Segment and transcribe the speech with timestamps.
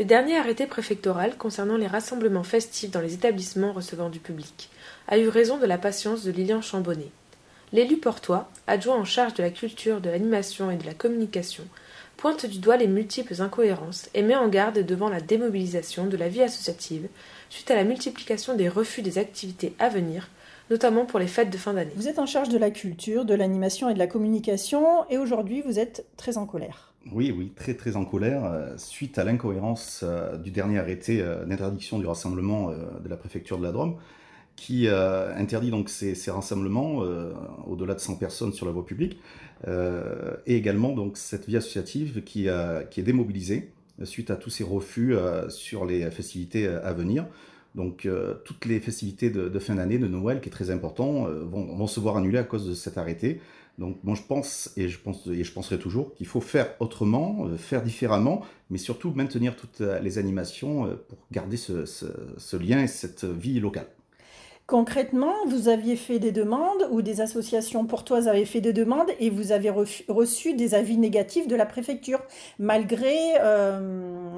[0.00, 4.70] Le dernier arrêté préfectoral concernant les rassemblements festifs dans les établissements recevant du public
[5.08, 7.10] a eu raison de la patience de Lilian Chambonnet.
[7.74, 11.64] L'élu portois, adjoint en charge de la culture, de l'animation et de la communication,
[12.16, 16.30] pointe du doigt les multiples incohérences et met en garde devant la démobilisation de la
[16.30, 17.06] vie associative
[17.50, 20.30] suite à la multiplication des refus des activités à venir,
[20.70, 21.92] notamment pour les fêtes de fin d'année.
[21.96, 25.60] Vous êtes en charge de la culture, de l'animation et de la communication, et aujourd'hui
[25.60, 26.89] vous êtes très en colère.
[27.06, 31.98] Oui, très très en colère, euh, suite à l'incohérence euh, du dernier arrêté euh, d'interdiction
[31.98, 33.96] du rassemblement de la préfecture de la Drôme,
[34.54, 37.02] qui interdit donc ces, rassemblements
[37.66, 39.18] au-delà de 100 personnes sur la voie publique,
[39.66, 42.46] et également donc cette vie associative qui,
[42.90, 43.72] qui est démobilisée
[44.04, 45.14] suite à tous ces refus
[45.48, 47.24] sur les festivités à venir.
[47.74, 51.44] Donc euh, toutes les festivités de, fin d'année, de Noël, qui est très important, euh,
[51.44, 53.40] vont, se voir annulées à cause de cet arrêté.
[53.78, 57.46] Donc moi je pense et je pense et je penserai toujours qu'il faut faire autrement,
[57.46, 63.24] euh, faire différemment, mais surtout maintenir toutes les animations pour garder ce, lien et cette
[63.24, 63.86] vie locale.
[64.66, 69.28] Concrètement, vous aviez fait des demandes ou des associations portoises avaient fait des demandes et
[69.28, 72.20] vous avez reçu des avis négatifs de la préfecture
[72.60, 73.16] malgré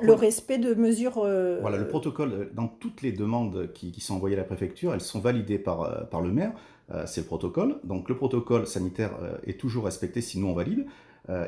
[0.00, 1.18] Alors, le respect de mesures.
[1.18, 4.44] euh, Voilà, le protocole, euh, dans toutes les demandes qui, qui sont envoyées à la
[4.44, 6.52] préfecture, elles sont validées par, euh, par le maire.
[6.92, 7.76] Euh, c'est le protocole.
[7.84, 10.86] Donc le protocole sanitaire euh, est toujours respecté, sinon on valide.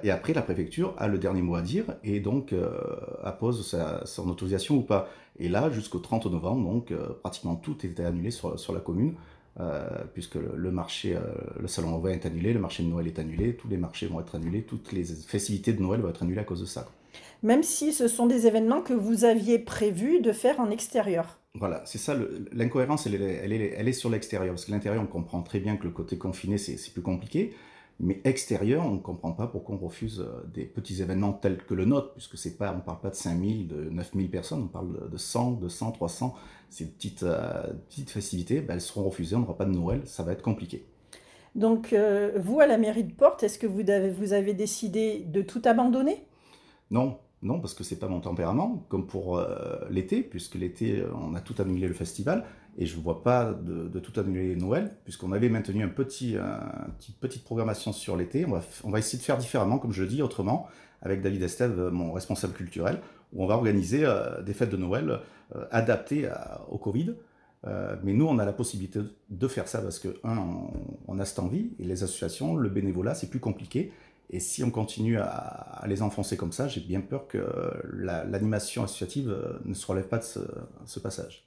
[0.02, 2.54] Et après, la préfecture a le dernier mot à dire et donc
[3.22, 5.08] appose sa, son autorisation ou pas.
[5.38, 9.14] Et là, jusqu'au 30 novembre, donc pratiquement tout était annulé sur, sur la commune,
[9.60, 11.20] euh, puisque le, le marché, euh,
[11.60, 14.20] le salon Envoi est annulé, le marché de Noël est annulé, tous les marchés vont
[14.20, 16.86] être annulés, toutes les festivités de Noël vont être annulées à cause de ça.
[17.42, 21.38] Même si ce sont des événements que vous aviez prévu de faire en extérieur.
[21.54, 22.14] Voilà, c'est ça,
[22.52, 25.58] l'incohérence, elle, est- elle, est, elle est sur l'extérieur, parce que l'intérieur, on comprend très
[25.58, 27.54] bien que le côté confiné, c'est plus compliqué,
[27.98, 31.72] mais extérieur, on ne comprend pas pourquoi on refuse euh, des petits événements tels que
[31.72, 34.68] le nôtre, puisque c'est pas, on ne parle pas de 5000, de 9000 personnes, on
[34.68, 36.34] parle de- de 100, 200, 300,
[36.68, 40.22] ces petites, euh, petites festivités, ben, elles seront refusées, on n'aura pas de Noël, ça
[40.24, 40.84] va être compliqué.
[41.54, 45.20] Donc, euh, vous, à la mairie de Porte, est-ce que vous avez, vous avez décidé
[45.26, 46.22] de tout abandonner?
[46.90, 51.08] Non, non, parce que c'est pas mon tempérament, comme pour euh, l'été, puisque l'été, euh,
[51.14, 52.44] on a tout annulé le festival,
[52.78, 56.36] et je ne vois pas de, tout annuler Noël, puisqu'on avait maintenu un petit,
[57.20, 58.46] petite programmation sur l'été.
[58.84, 60.66] On va, essayer de faire différemment, comme je le dis, autrement,
[61.00, 63.00] avec David Estève, euh, mon responsable culturel,
[63.32, 64.06] où on va organiser
[64.44, 65.18] des fêtes de Noël
[65.72, 66.30] adaptées
[66.70, 67.14] au Covid.
[67.64, 70.70] Mais nous, on a la possibilité de faire ça parce que, un, on,
[71.08, 73.90] on a cette envie, et les associations, le bénévolat, c'est plus compliqué.
[74.30, 77.70] Et si on continue à, à les enfoncer comme ça, j'ai bien peur que euh,
[77.92, 80.40] la- l'animation associative euh, ne se relève pas de ce,
[80.84, 81.44] ce passage.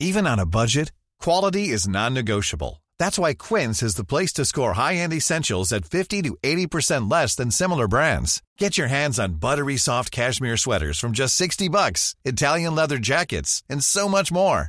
[0.00, 0.90] Even on a budget,
[1.20, 2.82] quality is non-negotiable.
[2.98, 7.34] That's why Quince is the place to score high-end essentials at 50 to 80% less
[7.34, 8.40] than similar brands.
[8.58, 13.62] Get your hands on buttery soft cashmere sweaters from just 60 bucks, Italian leather jackets,
[13.68, 14.68] and so much more.